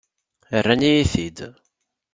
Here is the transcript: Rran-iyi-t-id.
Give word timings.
Rran-iyi-t-id. 0.63 1.37